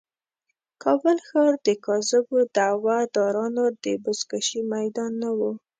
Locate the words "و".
5.37-5.39